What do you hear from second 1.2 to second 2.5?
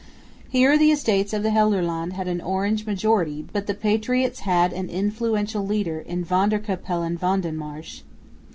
of the Gelderland had an